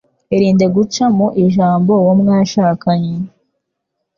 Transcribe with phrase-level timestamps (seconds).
[0.35, 3.13] irinde guca mu ijambo uwo mwashakanye